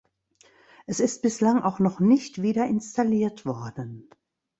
Es 0.87 0.99
ist 0.99 1.21
bislang 1.21 1.61
auch 1.61 1.77
noch 1.77 1.99
nicht 1.99 2.41
wieder 2.41 2.65
installiert 2.65 3.45
worden. 3.45 4.09